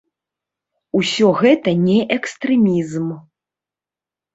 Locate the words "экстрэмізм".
2.19-3.07